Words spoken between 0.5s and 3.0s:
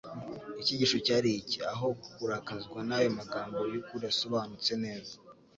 Icyigisho cyari iki: aho kurakazwa